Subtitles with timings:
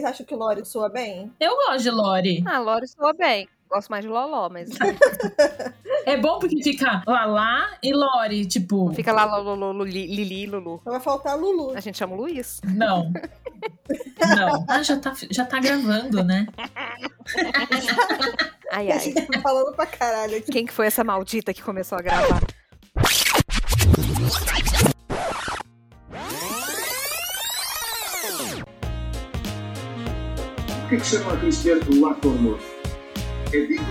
[0.00, 1.30] Vocês acham que Lore soa bem?
[1.38, 2.42] Eu gosto de Lore.
[2.46, 3.46] Ah, Lore soa bem.
[3.68, 4.70] Gosto mais de Loló, mas.
[6.06, 8.90] é bom porque fica Lalá e Lore, tipo.
[8.94, 10.80] Fica lá Lulu, Lili, Lulu.
[10.84, 11.76] Vai faltar Lulu.
[11.76, 12.62] A gente chama o Luiz.
[12.64, 13.12] Não.
[14.36, 14.64] Não.
[14.66, 16.46] Ah, já tá, já tá gravando, né?
[18.72, 18.92] Ai, ai.
[18.92, 20.50] A gente tá falando pra caralho aqui.
[20.50, 22.40] Quem que foi essa maldita que começou a gravar?
[30.90, 32.64] O que, que chama Cristiano do ator morto?
[33.52, 33.84] Redigo.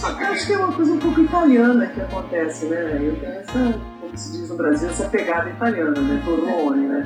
[0.00, 3.00] Acho que é uma coisa um pouco italiana que acontece, né?
[3.02, 6.22] Eu tenho essa, como se diz no Brasil, essa pegada italiana, né?
[6.24, 7.02] Torlone, né?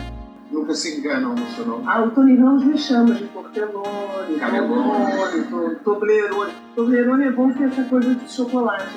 [0.53, 1.85] Nunca se enganam no seu nome.
[1.87, 6.53] Ah, o Tony Ramos me chama de Portelone, Torlone, Toblerone.
[6.77, 8.95] Toblerone é bom ter essa coisa de chocolate.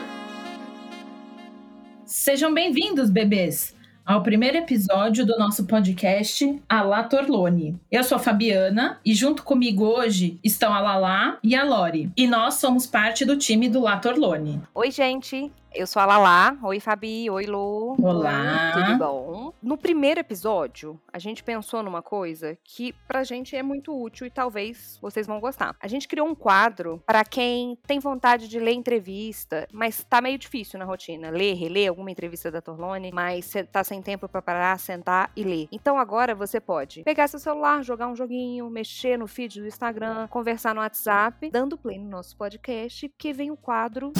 [2.05, 3.73] Sejam bem-vindos, bebês!
[4.05, 7.80] Ao primeiro episódio do nosso podcast A La Torlone.
[7.91, 12.11] Eu sou a Fabiana e junto comigo hoje estão a Lala e a Lori.
[12.16, 14.61] E nós somos parte do time do La Torlone.
[14.73, 15.52] Oi, gente!
[15.75, 16.55] Eu sou a Lala.
[16.61, 17.27] Oi, Fabi.
[17.31, 17.95] Oi, Lu.
[17.99, 18.73] Olá.
[18.73, 19.53] Tudo bom?
[19.59, 24.29] No primeiro episódio, a gente pensou numa coisa que pra gente é muito útil e
[24.29, 25.75] talvez vocês vão gostar.
[25.79, 30.38] A gente criou um quadro para quem tem vontade de ler entrevista, mas tá meio
[30.38, 31.31] difícil na rotina.
[31.31, 35.67] Ler, reler alguma entrevista da Torlone, mas tá sem tempo para parar, sentar e ler.
[35.71, 40.27] Então agora você pode pegar seu celular, jogar um joguinho, mexer no feed do Instagram,
[40.27, 44.13] conversar no WhatsApp, dando play no nosso podcast, que vem o quadro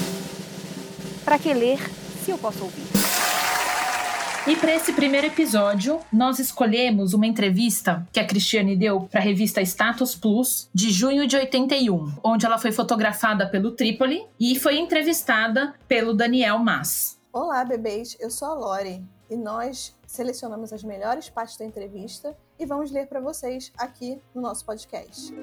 [1.24, 1.80] para que ler
[2.24, 2.84] se eu posso ouvir?
[4.46, 9.24] E para esse primeiro episódio, nós escolhemos uma entrevista que a Cristiane deu para a
[9.24, 14.78] revista Status Plus de junho de 81, onde ela foi fotografada pelo Trípoli e foi
[14.78, 17.18] entrevistada pelo Daniel Mas.
[17.32, 22.66] Olá, bebês, eu sou a Lori e nós selecionamos as melhores partes da entrevista e
[22.66, 25.34] vamos ler para vocês aqui no nosso podcast.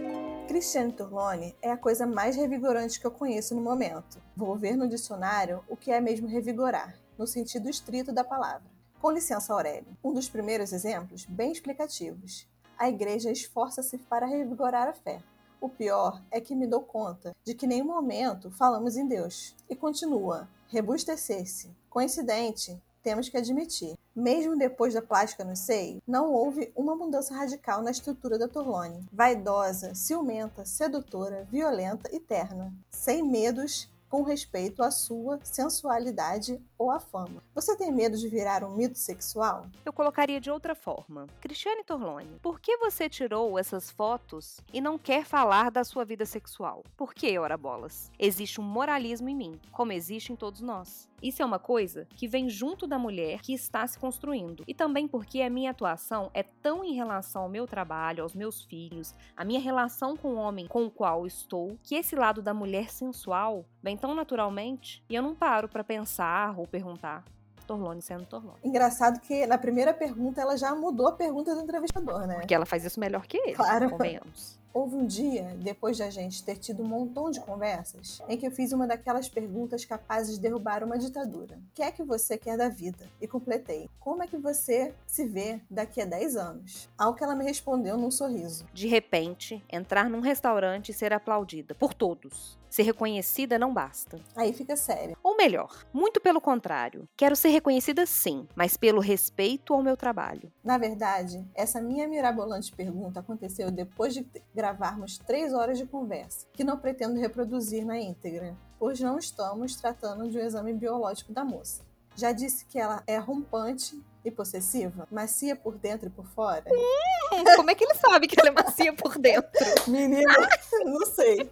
[0.50, 4.20] Cristiane Turlone é a coisa mais revigorante que eu conheço no momento.
[4.36, 8.68] Vou ver no dicionário o que é mesmo revigorar, no sentido estrito da palavra.
[9.00, 12.48] Com licença, Aurélio, um dos primeiros exemplos, bem explicativos.
[12.76, 15.22] A igreja esforça-se para revigorar a fé.
[15.60, 19.54] O pior é que me dou conta de que em nenhum momento falamos em Deus.
[19.68, 21.70] E continua, rebustecer-se.
[21.88, 23.96] Coincidente, temos que admitir.
[24.20, 29.02] Mesmo depois da plástica no seio, não houve uma mudança radical na estrutura da Torlone.
[29.10, 36.98] Vaidosa, ciumenta, sedutora, violenta e terna, sem medos com respeito à sua sensualidade ou à
[36.98, 37.42] fama.
[37.54, 39.66] Você tem medo de virar um mito sexual?
[39.84, 41.26] Eu colocaria de outra forma.
[41.38, 46.24] Cristiane Torlone, por que você tirou essas fotos e não quer falar da sua vida
[46.24, 46.82] sexual?
[46.96, 48.10] Por que, ora bolas?
[48.18, 51.10] Existe um moralismo em mim, como existe em todos nós.
[51.22, 54.64] Isso é uma coisa que vem junto da mulher que está se construindo.
[54.66, 58.64] E também porque a minha atuação é tão em relação ao meu trabalho, aos meus
[58.64, 62.54] filhos, a minha relação com o homem com o qual estou, que esse lado da
[62.54, 67.24] mulher sensual vem tão naturalmente e eu não paro para pensar ou perguntar.
[67.66, 68.58] Torlone sendo Torlone.
[68.64, 72.40] Engraçado que na primeira pergunta ela já mudou a pergunta do entrevistador, né?
[72.40, 73.90] Porque ela faz isso melhor que ele, claro.
[73.90, 74.59] convenhamos.
[74.72, 78.46] Houve um dia, depois de a gente ter tido um montão de conversas, em que
[78.46, 81.56] eu fiz uma daquelas perguntas capazes de derrubar uma ditadura.
[81.56, 83.10] O que é que você quer da vida?
[83.20, 83.90] E completei.
[83.98, 86.88] Como é que você se vê daqui a 10 anos?
[86.96, 88.64] Ao que ela me respondeu num sorriso.
[88.72, 92.60] De repente, entrar num restaurante e ser aplaudida por todos.
[92.70, 94.20] Ser reconhecida não basta.
[94.36, 95.16] Aí fica sério.
[95.24, 97.08] Ou melhor, muito pelo contrário.
[97.16, 100.52] Quero ser reconhecida sim, mas pelo respeito ao meu trabalho.
[100.62, 104.24] Na verdade, essa minha mirabolante pergunta aconteceu depois de
[104.60, 110.28] gravarmos três horas de conversa, que não pretendo reproduzir na íntegra, pois não estamos tratando
[110.28, 111.82] de um exame biológico da moça.
[112.14, 116.64] Já disse que ela é rompante e possessiva, macia por dentro e por fora.
[116.68, 119.64] Hum, como é que ele sabe que ela é macia por dentro?
[119.88, 120.48] Menina,
[120.84, 121.50] não sei.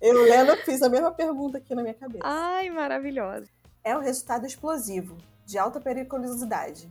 [0.00, 2.22] Eu, Lena, fiz a mesma pergunta aqui na minha cabeça.
[2.24, 3.48] Ai, maravilhosa.
[3.82, 6.88] É o resultado explosivo, de alta periculosidade,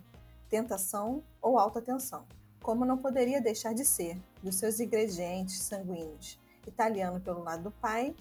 [0.50, 2.25] tentação ou alta tensão.
[2.62, 8.16] Como não poderia deixar de ser, dos seus ingredientes sanguíneos, italiano pelo lado do pai,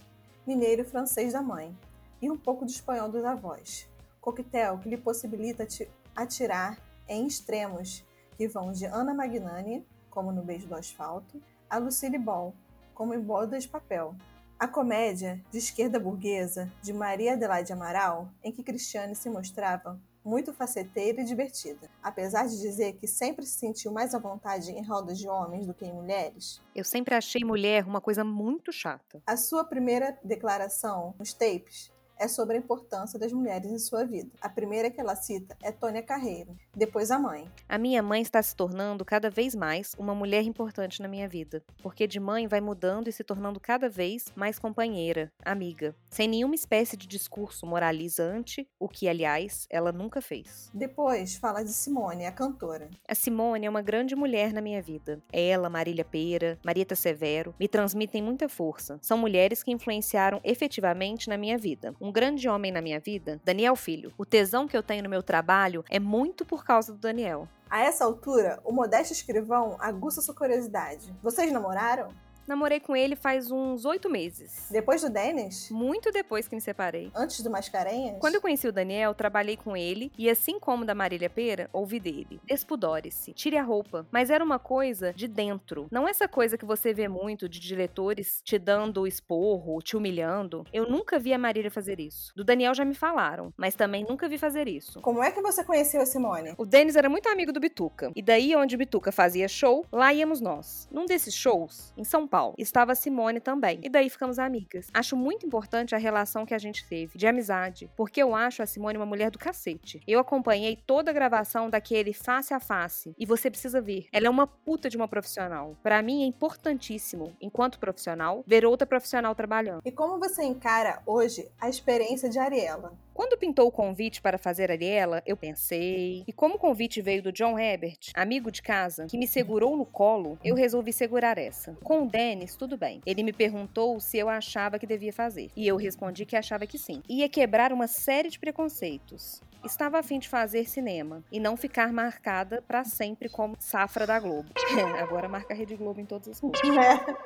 [0.47, 1.77] mineiro e francês da mãe,
[2.23, 3.89] e um pouco de espanhol dos avós.
[4.21, 5.67] Coquetel que lhe possibilita
[6.15, 8.05] atirar em extremos
[8.37, 12.55] que vão de Ana Magnani, como no Beijo do Asfalto, a Lucille Ball,
[12.95, 14.15] como em Boda de Papel,
[14.59, 20.53] a comédia de esquerda burguesa de Maria Adelaide Amaral, em que Cristiane se mostrava muito
[20.53, 21.89] faceteira e divertida.
[22.03, 25.75] Apesar de dizer que sempre se sentiu mais à vontade em rodas de homens do
[25.75, 26.61] que em mulheres.
[26.75, 29.23] Eu sempre achei mulher uma coisa muito chata.
[29.27, 34.31] A sua primeira declaração nos tapes é sobre a importância das mulheres em sua vida.
[34.43, 37.51] A primeira que ela cita é Tônia Carreiro, depois a mãe.
[37.67, 41.65] A minha mãe está se tornando cada vez mais uma mulher importante na minha vida,
[41.83, 46.55] porque de mãe vai mudando e se tornando cada vez mais companheira, amiga, sem nenhuma
[46.55, 50.71] espécie de discurso moralizante, o que, aliás, ela nunca fez.
[50.75, 52.91] Depois fala de Simone, a cantora.
[53.09, 55.23] A Simone é uma grande mulher na minha vida.
[55.33, 58.99] Ela, Marília Pera, Marieta Severo, me transmitem muita força.
[59.01, 61.95] São mulheres que influenciaram efetivamente na minha vida.
[61.99, 64.13] Um grande homem na minha vida, Daniel Filho.
[64.17, 67.49] O tesão que eu tenho no meu trabalho é muito por causa do Daniel.
[67.69, 71.15] A essa altura, o modesto escrivão aguça sua curiosidade.
[71.23, 72.09] Vocês namoraram?
[72.47, 74.67] Namorei com ele faz uns oito meses.
[74.71, 75.71] Depois do Denis?
[75.71, 77.11] Muito depois que me separei.
[77.15, 78.19] Antes do Mascarenhas?
[78.19, 82.01] Quando eu conheci o Daniel, trabalhei com ele e, assim como da Marília Pera, ouvi
[82.01, 82.41] dele.
[82.45, 84.07] Despudore-se, tire a roupa.
[84.11, 85.87] Mas era uma coisa de dentro.
[85.91, 90.65] Não essa coisa que você vê muito de diretores te dando esporro, te humilhando.
[90.73, 92.33] Eu nunca vi a Marília fazer isso.
[92.35, 95.01] Do Daniel já me falaram, mas também nunca vi fazer isso.
[95.01, 96.55] Como é que você conheceu a Simone?
[96.59, 98.11] O Denis era muito amigo do Bituca.
[98.15, 100.89] E daí, onde o Bituca fazia show, lá íamos nós.
[100.91, 103.81] Num desses shows, em São Paulo, estava Simone também.
[103.83, 104.87] E daí ficamos amigas.
[104.95, 108.67] Acho muito importante a relação que a gente teve, de amizade, porque eu acho a
[108.67, 110.01] Simone uma mulher do cacete.
[110.07, 114.07] Eu acompanhei toda a gravação daquele face a face e você precisa ver.
[114.13, 115.77] Ela é uma puta de uma profissional.
[115.83, 119.83] Para mim é importantíssimo, enquanto profissional, ver outra profissional trabalhando.
[119.85, 122.93] E como você encara hoje a experiência de Ariela?
[123.21, 126.25] Quando pintou o convite para fazer Ariela, eu pensei.
[126.27, 129.85] E como o convite veio do John Herbert, amigo de casa, que me segurou no
[129.85, 131.77] colo, eu resolvi segurar essa.
[131.85, 133.03] Com o Dennis, tudo bem.
[133.05, 135.51] Ele me perguntou se eu achava que devia fazer.
[135.55, 137.03] E eu respondi que achava que sim.
[137.11, 141.93] Ia quebrar uma série de preconceitos estava a fim de fazer cinema e não ficar
[141.93, 144.51] marcada para sempre como safra da Globo.
[145.01, 146.61] Agora marca a Rede Globo em todas as coisas.
[146.77, 147.21] É.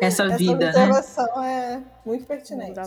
[0.00, 0.86] Essa vida, Essa né?
[0.86, 2.80] observação é muito pertinente.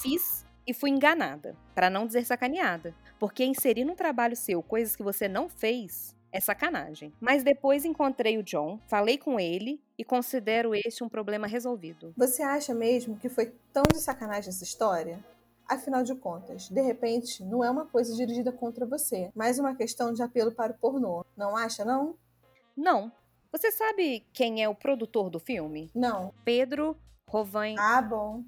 [0.00, 5.02] Fiz e fui enganada, para não dizer sacaneada, porque inserir no trabalho seu coisas que
[5.02, 7.12] você não fez é sacanagem.
[7.20, 12.12] Mas depois encontrei o John, falei com ele e considero este um problema resolvido.
[12.16, 15.22] Você acha mesmo que foi tão de sacanagem essa história?
[15.66, 20.12] Afinal de contas, de repente, não é uma coisa dirigida contra você, mas uma questão
[20.12, 21.24] de apelo para o pornô.
[21.36, 22.16] Não acha, não?
[22.76, 23.10] Não.
[23.50, 25.90] Você sabe quem é o produtor do filme?
[25.94, 26.34] Não.
[26.44, 26.96] Pedro
[27.28, 27.76] Rovan.
[27.78, 28.42] Ah, bom.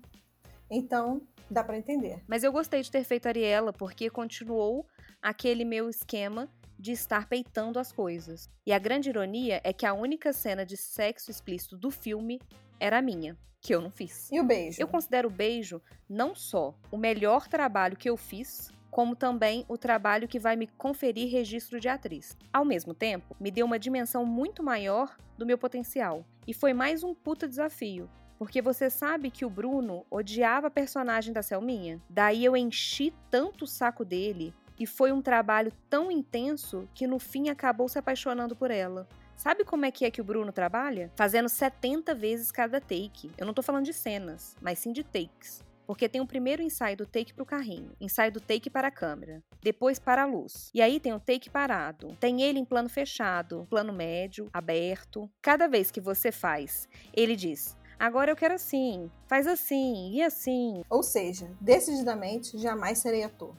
[0.71, 2.23] Então, dá para entender.
[2.27, 4.87] Mas eu gostei de ter feito Ariela porque continuou
[5.23, 6.49] aquele meu esquema
[6.79, 8.51] de estar peitando as coisas.
[8.67, 12.41] E a grande ironia é que a única cena de sexo explícito do filme
[12.78, 14.31] era a minha, que eu não fiz.
[14.31, 14.81] E o beijo?
[14.81, 19.76] Eu considero o beijo não só o melhor trabalho que eu fiz, como também o
[19.76, 22.37] trabalho que vai me conferir registro de atriz.
[22.52, 26.25] Ao mesmo tempo, me deu uma dimensão muito maior do meu potencial.
[26.46, 28.08] E foi mais um puta desafio.
[28.38, 32.00] Porque você sabe que o Bruno odiava a personagem da Selminha?
[32.08, 37.19] Daí eu enchi tanto o saco dele e foi um trabalho tão intenso que no
[37.19, 39.08] fim acabou se apaixonando por ela.
[39.37, 41.12] Sabe como é que é que o Bruno trabalha?
[41.15, 43.31] Fazendo 70 vezes cada take.
[43.37, 45.62] Eu não tô falando de cenas, mas sim de takes.
[45.87, 49.41] Porque tem o primeiro ensaio do take pro carrinho, ensaio do take para a câmera,
[49.62, 50.71] depois para a luz.
[50.75, 52.17] E aí tem o take parado.
[52.19, 55.31] Tem ele em plano fechado, plano médio, aberto.
[55.41, 60.82] Cada vez que você faz, ele diz: Agora eu quero assim, faz assim e assim.
[60.91, 63.55] Ou seja, decididamente jamais serei ator.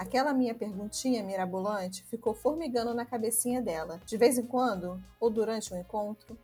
[0.00, 4.00] Aquela minha perguntinha mirabolante ficou formigando na cabecinha dela.
[4.06, 6.38] De vez em quando, ou durante um encontro,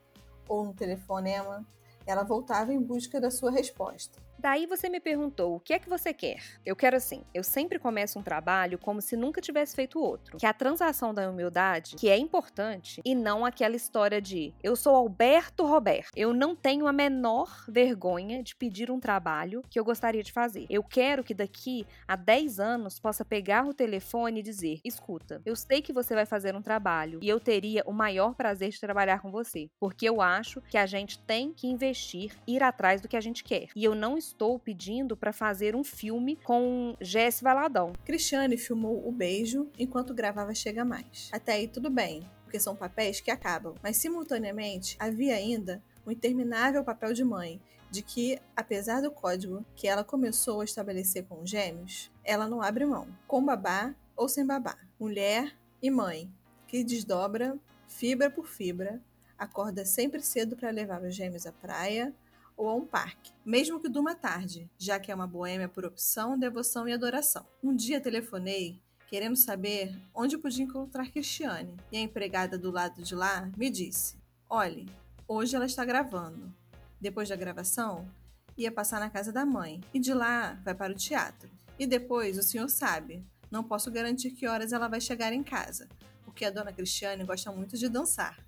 [0.47, 1.67] ou um telefonema,
[2.07, 4.21] ela voltava em busca da sua resposta.
[4.47, 6.41] Daí você me perguntou: o que é que você quer?
[6.65, 7.25] Eu quero assim.
[7.35, 10.39] Eu sempre começo um trabalho como se nunca tivesse feito outro.
[10.39, 14.77] Que é a transação da humildade, que é importante, e não aquela história de eu
[14.77, 16.13] sou Alberto Roberto.
[16.15, 20.65] Eu não tenho a menor vergonha de pedir um trabalho que eu gostaria de fazer.
[20.71, 25.57] Eu quero que daqui a 10 anos possa pegar o telefone e dizer: escuta, eu
[25.57, 29.21] sei que você vai fazer um trabalho e eu teria o maior prazer de trabalhar
[29.21, 29.69] com você.
[29.81, 33.43] Porque eu acho que a gente tem que investir, ir atrás do que a gente
[33.43, 33.71] quer.
[33.75, 37.93] E eu não estou pedindo para fazer um filme com Jesse Valadão.
[38.05, 41.31] Cristiane filmou o beijo enquanto gravava Chega Mais.
[41.33, 46.85] Até aí tudo bem, porque são papéis que acabam, mas simultaneamente havia ainda o interminável
[46.85, 51.51] papel de mãe, de que, apesar do código que ela começou a estabelecer com os
[51.51, 56.31] gêmeos, ela não abre mão, com babá ou sem babá, mulher e mãe,
[56.67, 59.01] que desdobra fibra por fibra,
[59.39, 62.15] acorda sempre cedo para levar os gêmeos à praia
[62.57, 66.39] ou a um parque, mesmo que durma tarde, já que é uma boêmia por opção,
[66.39, 67.47] devoção e adoração.
[67.63, 73.15] Um dia telefonei querendo saber onde podia encontrar Cristiane, e a empregada do lado de
[73.15, 74.17] lá me disse:
[74.49, 74.89] Olhe,
[75.29, 76.53] hoje ela está gravando.
[77.01, 78.09] Depois da gravação,
[78.57, 81.49] ia passar na casa da mãe e de lá vai para o teatro.
[81.79, 85.89] E depois o senhor sabe, não posso garantir que horas ela vai chegar em casa,
[86.25, 88.39] porque a dona Cristiane gosta muito de dançar.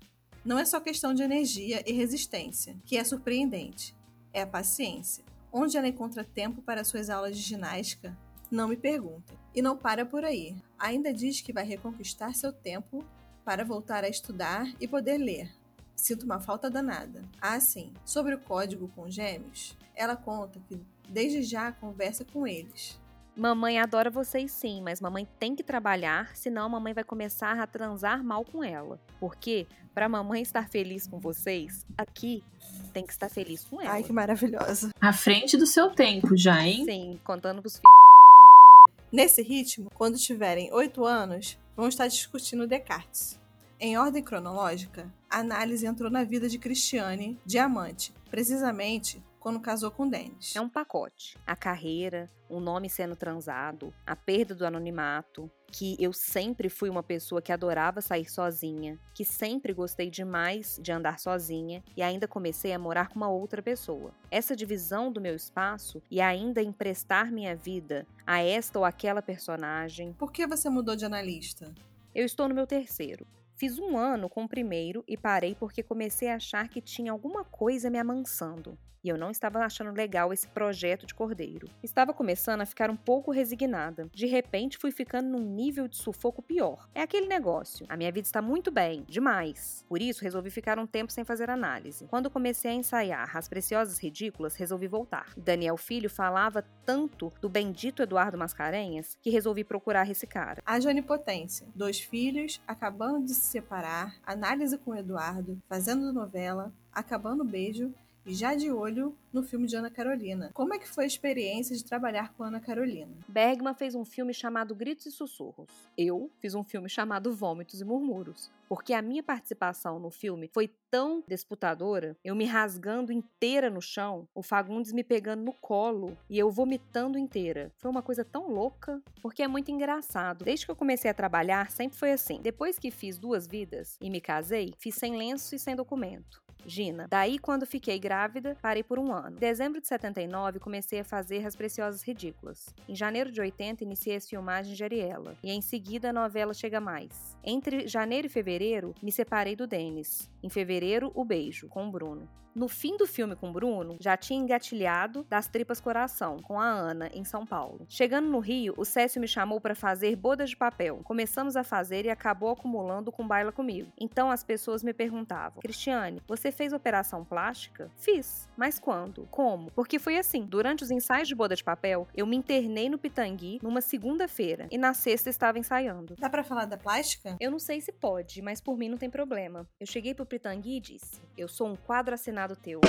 [0.43, 3.95] Não é só questão de energia e resistência, que é surpreendente,
[4.33, 5.23] é a paciência.
[5.51, 8.17] Onde ela encontra tempo para suas aulas de ginástica?
[8.51, 9.33] Não me pergunta.
[9.53, 10.55] E não para por aí.
[10.77, 13.03] Ainda diz que vai reconquistar seu tempo
[13.43, 15.51] para voltar a estudar e poder ler.
[15.95, 17.23] Sinto uma falta danada.
[17.41, 17.91] Ah, sim.
[18.05, 22.99] Sobre o código com gêmeos, ela conta que desde já conversa com eles.
[23.39, 27.65] Mamãe adora vocês sim, mas mamãe tem que trabalhar, senão a mamãe vai começar a
[27.65, 28.99] transar mal com ela.
[29.17, 32.43] Porque, para mamãe estar feliz com vocês, aqui
[32.91, 33.93] tem que estar feliz com ela.
[33.93, 34.89] Ai, que maravilhosa.
[34.99, 36.83] À frente do seu tempo já, hein?
[36.83, 38.99] Sim, contando pros filhos.
[39.09, 43.39] Nesse ritmo, quando tiverem 8 anos, vão estar discutindo Descartes.
[43.79, 50.07] Em ordem cronológica, a análise entrou na vida de Cristiane Diamante, precisamente quando casou com
[50.07, 50.55] Denis.
[50.55, 51.37] É um pacote.
[51.45, 57.03] A carreira, o nome sendo transado, a perda do anonimato, que eu sempre fui uma
[57.03, 62.73] pessoa que adorava sair sozinha, que sempre gostei demais de andar sozinha e ainda comecei
[62.73, 64.11] a morar com uma outra pessoa.
[64.31, 70.13] Essa divisão do meu espaço e ainda emprestar minha vida a esta ou aquela personagem.
[70.13, 71.73] Por que você mudou de analista?
[72.13, 73.25] Eu estou no meu terceiro.
[73.59, 77.43] Fiz um ano com o primeiro e parei porque comecei a achar que tinha alguma
[77.43, 78.77] coisa me amansando.
[79.03, 81.69] E eu não estava achando legal esse projeto de cordeiro.
[81.81, 84.09] Estava começando a ficar um pouco resignada.
[84.13, 86.89] De repente, fui ficando num nível de sufoco pior.
[86.93, 87.85] É aquele negócio.
[87.87, 89.85] A minha vida está muito bem, demais.
[89.87, 92.07] Por isso, resolvi ficar um tempo sem fazer análise.
[92.07, 95.33] Quando comecei a ensaiar As Preciosas Ridículas, resolvi voltar.
[95.37, 100.61] Daniel Filho falava tanto do bendito Eduardo Mascarenhas que resolvi procurar esse cara.
[100.65, 101.67] Haja onipotência.
[101.73, 107.93] Dois filhos, acabando de separar, análise com o Eduardo, fazendo novela, acabando o beijo
[108.25, 110.51] já de olho no filme de Ana Carolina.
[110.53, 113.11] Como é que foi a experiência de trabalhar com Ana Carolina?
[113.27, 115.69] Bergman fez um filme chamado Gritos e Sussurros.
[115.97, 118.51] Eu fiz um filme chamado Vômitos e Murmúrios.
[118.67, 124.27] Porque a minha participação no filme foi tão disputadora, eu me rasgando inteira no chão,
[124.33, 127.71] o Fagundes me pegando no colo e eu vomitando inteira.
[127.77, 130.45] Foi uma coisa tão louca, porque é muito engraçado.
[130.45, 132.39] Desde que eu comecei a trabalhar, sempre foi assim.
[132.41, 136.39] Depois que fiz duas vidas e me casei, fiz sem lenço e sem documento.
[136.65, 137.07] Gina.
[137.09, 139.35] Daí, quando fiquei grávida, parei por um ano.
[139.35, 142.73] Em dezembro de 79, comecei a fazer As Preciosas Ridículas.
[142.87, 145.35] Em janeiro de 80, iniciei as filmagens de Ariela.
[145.43, 147.37] E em seguida, a novela Chega Mais.
[147.43, 150.29] Entre janeiro e fevereiro, me separei do Denis.
[150.43, 152.27] Em fevereiro, o beijo, com o Bruno.
[152.55, 157.09] No fim do filme com Bruno, já tinha engatilhado das tripas coração, com a Ana,
[157.13, 157.85] em São Paulo.
[157.87, 161.01] Chegando no Rio, o Cécio me chamou para fazer bodas de papel.
[161.03, 163.91] Começamos a fazer e acabou acumulando com baila comigo.
[163.99, 167.91] Então as pessoas me perguntavam: Cristiane, você fez operação plástica?
[167.97, 168.49] Fiz.
[168.57, 169.27] Mas quando?
[169.29, 169.71] Como?
[169.71, 173.59] Porque foi assim: durante os ensaios de boda de papel, eu me internei no Pitangui
[173.61, 176.15] numa segunda-feira e na sexta estava ensaiando.
[176.17, 177.37] Dá para falar da plástica?
[177.39, 179.67] Eu não sei se pode, mas por mim não tem problema.
[179.79, 182.79] Eu cheguei pro Pitangui e disse: Eu sou um quadro assinado teu.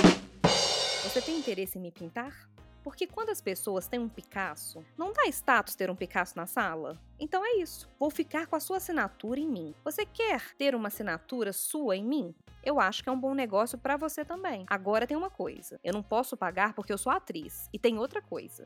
[1.03, 2.49] Você tem interesse em me pintar?
[2.83, 6.99] Porque quando as pessoas têm um Picasso, não dá status ter um Picasso na sala?
[7.19, 7.89] Então é isso.
[7.99, 9.75] Vou ficar com a sua assinatura em mim.
[9.83, 12.35] Você quer ter uma assinatura sua em mim?
[12.63, 14.65] Eu acho que é um bom negócio para você também.
[14.67, 15.79] Agora tem uma coisa.
[15.83, 17.69] Eu não posso pagar porque eu sou atriz.
[17.73, 18.65] E tem outra coisa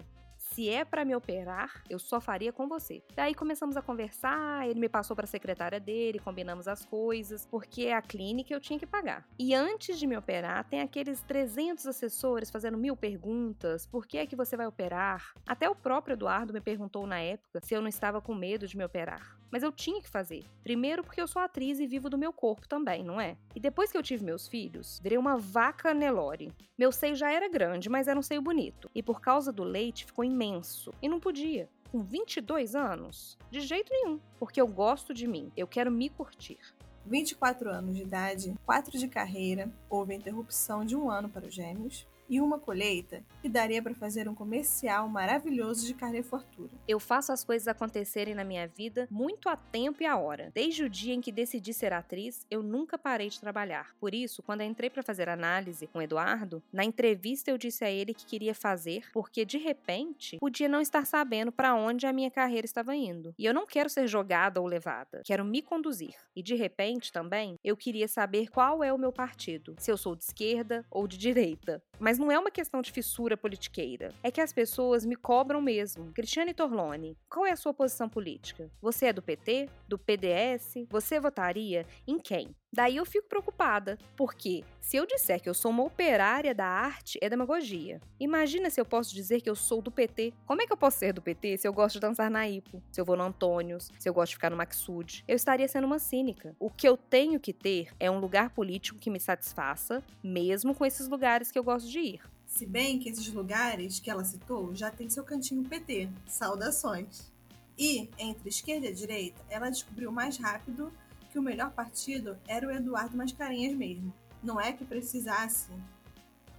[0.56, 3.04] se é para me operar, eu só faria com você.
[3.14, 7.90] Daí começamos a conversar, ele me passou para a secretária dele, combinamos as coisas, porque
[7.90, 9.28] a clínica eu tinha que pagar.
[9.38, 14.26] E antes de me operar, tem aqueles 300 assessores fazendo mil perguntas: por que é
[14.26, 15.34] que você vai operar?
[15.46, 18.78] Até o próprio Eduardo me perguntou na época se eu não estava com medo de
[18.78, 19.38] me operar.
[19.56, 20.44] Mas eu tinha que fazer.
[20.66, 23.38] Primeiro, porque eu sou atriz e vivo do meu corpo também, não é?
[23.56, 26.52] E depois que eu tive meus filhos, virei uma vaca Nelore.
[26.78, 28.92] Meu seio já era grande, mas era um seio bonito.
[28.94, 30.94] E por causa do leite ficou imenso.
[31.02, 31.70] E não podia.
[31.90, 33.38] Com 22 anos?
[33.50, 34.20] De jeito nenhum.
[34.38, 35.50] Porque eu gosto de mim.
[35.56, 36.60] Eu quero me curtir.
[37.06, 42.06] 24 anos de idade, 4 de carreira, houve interrupção de um ano para os gêmeos,
[42.30, 46.72] e uma colheita que daria para fazer um comercial maravilhoso de carne fartura.
[46.88, 50.52] Eu faço as coisas acontecerem na minha vida muito a tempo e a hora.
[50.54, 53.96] Desde o dia em que decidi ser atriz, eu nunca parei de trabalhar.
[54.00, 57.92] Por isso, quando entrei para fazer análise com o Eduardo, na entrevista eu disse a
[57.92, 62.32] ele que queria fazer porque de repente podia não estar sabendo para onde a minha
[62.32, 63.34] carreira estava indo.
[63.38, 66.16] E eu não quero ser jogada ou levada, quero me conduzir.
[66.36, 70.16] E de repente também eu queria saber qual é o meu partido, se eu sou
[70.16, 71.82] de esquerda ou de direita.
[72.00, 74.14] Mas não é uma questão de fissura politiqueira.
[74.24, 76.12] É que as pessoas me cobram mesmo.
[76.14, 78.70] Cristiane Torlone, qual é a sua posição política?
[78.82, 79.70] Você é do PT?
[79.88, 80.86] Do PDS?
[80.90, 82.56] Você votaria em quem?
[82.72, 87.18] Daí eu fico preocupada, porque se eu disser que eu sou uma operária da arte,
[87.22, 88.02] é demagogia.
[88.20, 90.34] Imagina se eu posso dizer que eu sou do PT.
[90.46, 92.84] Como é que eu posso ser do PT se eu gosto de dançar na Ipo,
[92.92, 95.24] se eu vou no Antônios, se eu gosto de ficar no Maxud?
[95.28, 96.56] Eu estaria sendo uma cínica.
[96.60, 100.86] O que eu tenho que ter é um lugar político que me satisfaça, mesmo com
[100.86, 102.22] esses lugares que eu gosto de ir.
[102.46, 106.10] Se bem que esses lugares que ela citou já tem seu cantinho PT.
[106.28, 107.34] Saudações.
[107.78, 110.92] E, entre esquerda e direita, ela descobriu mais rápido
[111.36, 114.14] que o melhor partido era o Eduardo Mascarenhas mesmo.
[114.42, 115.70] Não é que precisasse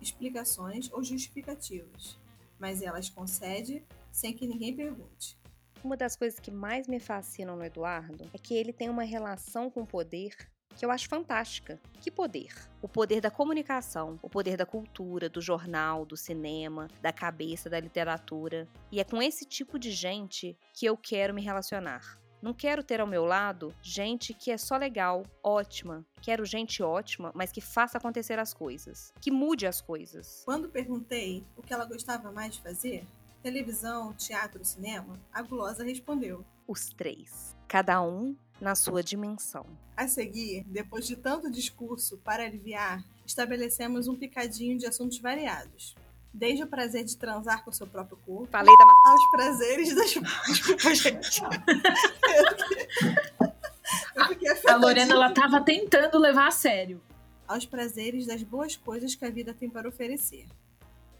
[0.02, 2.18] explicações ou justificativas,
[2.58, 5.38] mas elas concede sem que ninguém pergunte.
[5.82, 9.70] Uma das coisas que mais me fascinam no Eduardo é que ele tem uma relação
[9.70, 10.36] com o poder
[10.76, 11.80] que eu acho fantástica.
[12.02, 12.52] Que poder?
[12.82, 17.80] O poder da comunicação, o poder da cultura, do jornal, do cinema, da cabeça, da
[17.80, 18.68] literatura.
[18.92, 22.20] E é com esse tipo de gente que eu quero me relacionar.
[22.42, 26.04] Não quero ter ao meu lado gente que é só legal, ótima.
[26.20, 30.42] Quero gente ótima, mas que faça acontecer as coisas, que mude as coisas.
[30.44, 33.06] Quando perguntei o que ela gostava mais de fazer,
[33.42, 39.66] televisão, teatro, cinema, a gulosa respondeu: Os três, cada um na sua dimensão.
[39.96, 45.94] A seguir, depois de tanto discurso para aliviar, estabelecemos um picadinho de assuntos variados.
[46.36, 48.46] Desde o prazer de transar com o seu próprio corpo.
[48.50, 50.10] Falei da aos prazeres das.
[50.46, 51.42] Desculpa, gente.
[54.68, 57.00] A Lorena, ela tava tentando levar a sério.
[57.48, 60.46] Aos prazeres das boas coisas que a vida tem para oferecer.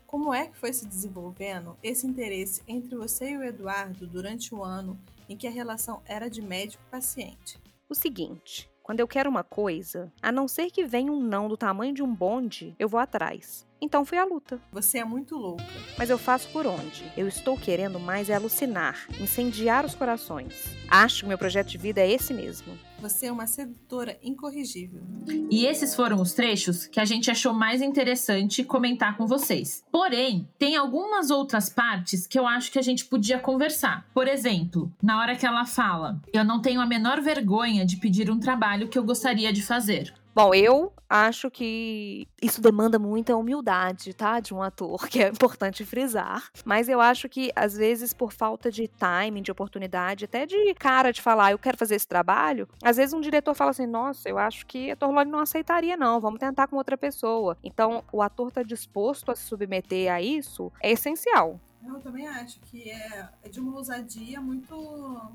[0.07, 4.63] Como é que foi se desenvolvendo esse interesse entre você e o Eduardo durante o
[4.63, 7.59] ano em que a relação era de médico-paciente?
[7.89, 11.57] O seguinte, quando eu quero uma coisa, a não ser que venha um não do
[11.57, 13.66] tamanho de um bonde, eu vou atrás.
[13.81, 14.61] Então fui à luta.
[14.73, 15.65] Você é muito louca.
[15.99, 17.05] Mas eu faço por onde?
[17.17, 20.65] Eu estou querendo mais é alucinar, incendiar os corações.
[20.89, 22.79] Acho que meu projeto de vida é esse mesmo.
[23.01, 25.03] Você é uma sedutora incorrigível.
[25.51, 29.85] E esses foram os trechos que a gente achou mais interessante comentar com vocês.
[29.93, 34.07] Porém, tem algumas outras partes que eu acho que a gente podia conversar.
[34.15, 38.31] Por exemplo, na hora que ela fala: Eu não tenho a menor vergonha de pedir
[38.31, 40.15] um trabalho que eu gostaria de fazer.
[40.37, 44.39] Bom, eu acho que isso demanda muita humildade, tá?
[44.39, 46.51] De um ator, que é importante frisar.
[46.63, 51.11] Mas eu acho que, às vezes, por falta de timing, de oportunidade, até de cara
[51.11, 54.37] de falar, eu quero fazer esse trabalho, às vezes um diretor fala assim: nossa, eu
[54.37, 57.57] acho que a Torlone não aceitaria, não, vamos tentar com outra pessoa.
[57.65, 61.59] Então, o ator tá disposto a se submeter a isso é essencial.
[61.83, 65.33] Eu também acho que é de uma ousadia muito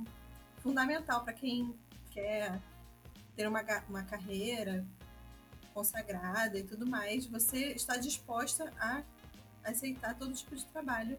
[0.62, 1.73] fundamental para quem
[2.12, 2.62] quer
[3.36, 4.86] ter uma, uma carreira
[5.73, 9.03] consagrada e tudo mais, você está disposta a
[9.63, 11.17] aceitar todo tipo de trabalho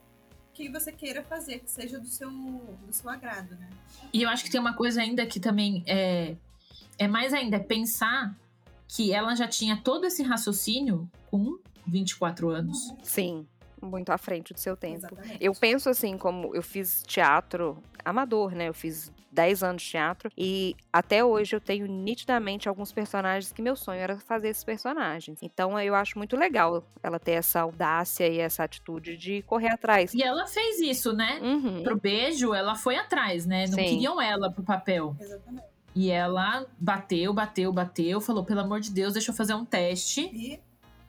[0.52, 3.70] que você queira fazer, que seja do seu, do seu agrado, né?
[4.12, 6.36] E eu acho que tem uma coisa ainda que também é,
[6.98, 8.36] é mais ainda, é pensar
[8.86, 12.94] que ela já tinha todo esse raciocínio com 24 anos.
[13.02, 13.46] Sim
[13.86, 14.98] muito à frente do seu tempo.
[14.98, 15.38] Exatamente.
[15.40, 18.68] Eu penso assim, como eu fiz teatro amador, né?
[18.68, 23.62] Eu fiz 10 anos de teatro e até hoje eu tenho nitidamente alguns personagens que
[23.62, 25.38] meu sonho era fazer esses personagens.
[25.42, 30.12] Então eu acho muito legal ela ter essa audácia e essa atitude de correr atrás.
[30.12, 31.40] E ela fez isso, né?
[31.42, 31.82] Uhum.
[31.82, 33.66] Pro beijo, ela foi atrás, né?
[33.66, 33.84] Não Sim.
[33.84, 35.16] queriam ela pro papel.
[35.18, 35.72] Exatamente.
[35.94, 40.22] E ela bateu, bateu, bateu, falou: pelo amor de Deus, deixa eu fazer um teste.
[40.32, 40.60] E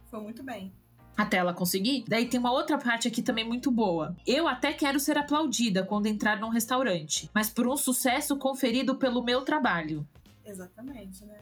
[0.10, 0.74] foi muito bem.
[1.16, 2.04] Até ela conseguir.
[2.08, 4.16] Daí tem uma outra parte aqui também muito boa.
[4.26, 9.24] Eu até quero ser aplaudida quando entrar num restaurante, mas por um sucesso conferido pelo
[9.24, 10.08] meu trabalho.
[10.44, 11.40] Exatamente, né?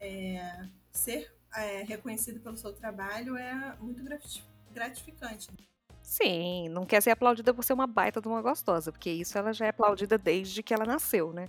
[0.00, 5.48] É, ser é, reconhecido pelo seu trabalho é muito grati- gratificante.
[6.02, 9.52] Sim, não quer ser aplaudida por ser uma baita de uma gostosa, porque isso ela
[9.54, 11.48] já é aplaudida desde que ela nasceu, né?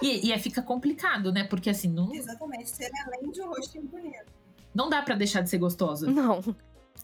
[0.00, 1.42] E, e aí fica complicado, né?
[1.44, 4.26] Porque assim, não, Exatamente, ser além de um rostinho bonito.
[4.72, 6.08] não dá pra deixar de ser gostosa.
[6.10, 6.40] Não.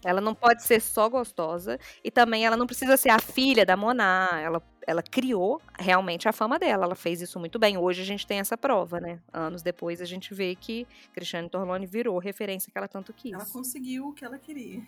[0.07, 3.75] Ela não pode ser só gostosa e também ela não precisa ser a filha da
[3.75, 4.29] Moná.
[4.41, 6.85] Ela, ela criou realmente a fama dela.
[6.85, 7.77] Ela fez isso muito bem.
[7.77, 9.19] Hoje a gente tem essa prova, né?
[9.33, 13.33] Anos depois a gente vê que Cristiane Torlone virou referência que ela tanto quis.
[13.33, 14.81] Ela conseguiu o que ela queria.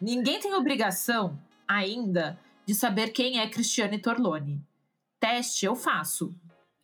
[0.00, 4.64] Ninguém tem obrigação, ainda, de saber quem é Cristiane Torlone.
[5.20, 6.34] Teste eu faço,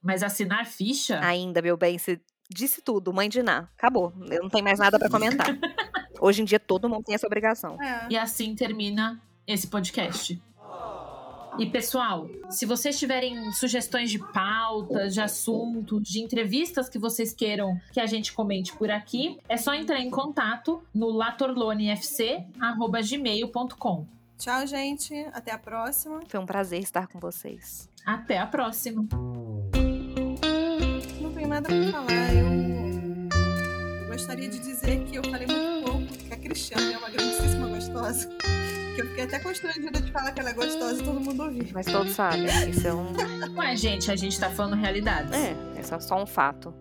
[0.02, 1.18] mas assinar ficha.
[1.24, 3.68] Ainda, meu bem, você disse tudo, mãe de Ná.
[3.76, 4.12] Acabou.
[4.30, 5.48] Eu não tenho mais nada pra comentar.
[6.20, 7.80] Hoje em dia todo mundo tem essa obrigação.
[7.82, 8.06] É.
[8.10, 10.40] E assim termina esse podcast.
[11.58, 17.76] E pessoal, se vocês tiverem sugestões de pautas, de assuntos, de entrevistas que vocês queiram
[17.92, 24.06] que a gente comente por aqui, é só entrar em contato no latorlonefc@gmail.com.
[24.38, 25.12] Tchau, gente.
[25.32, 26.20] Até a próxima.
[26.28, 27.90] Foi um prazer estar com vocês.
[28.06, 29.04] Até a próxima.
[31.48, 32.34] Tenho nada pra falar.
[34.02, 37.68] Eu gostaria de dizer que eu falei muito pouco, que a Cristiane é uma grandíssima
[37.68, 38.28] gostosa.
[38.94, 41.70] Que eu fiquei até constrangida de falar que ela é gostosa e todo mundo ouvir.
[41.72, 43.12] Mas todos sabem, isso é um.
[43.56, 45.34] Ué, gente, a gente tá falando realidade.
[45.34, 46.74] É, é só, só um fato.